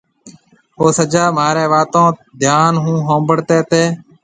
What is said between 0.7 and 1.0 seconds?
او